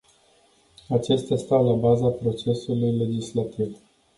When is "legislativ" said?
2.97-3.77